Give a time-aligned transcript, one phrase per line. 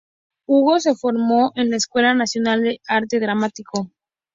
[0.47, 3.91] Ugo se formó en la Escuela Nacional de Arte Dramático.